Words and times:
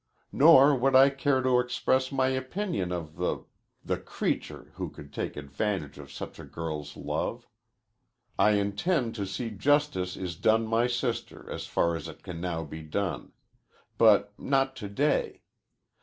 "Nor 0.31 0.75
would 0.75 0.95
I 0.95 1.11
care 1.11 1.43
to 1.43 1.59
express 1.59 2.11
my 2.11 2.29
opinion 2.29 2.91
of 2.91 3.17
the... 3.17 3.45
the 3.85 3.99
creature 3.99 4.71
who 4.73 4.89
could 4.89 5.13
take 5.13 5.37
advantage 5.37 5.99
of 5.99 6.11
such 6.11 6.39
a 6.39 6.43
girl's 6.43 6.97
love. 6.97 7.45
I 8.39 8.53
intend 8.53 9.13
to 9.13 9.27
see 9.27 9.51
justice 9.51 10.17
is 10.17 10.35
done 10.37 10.65
my 10.65 10.87
sister, 10.87 11.47
as 11.51 11.67
far 11.67 11.95
as 11.95 12.07
it 12.07 12.23
can 12.23 12.41
now 12.41 12.63
be 12.63 12.81
done. 12.81 13.33
But 13.99 14.33
not 14.39 14.75
to 14.77 14.89
day. 14.89 15.43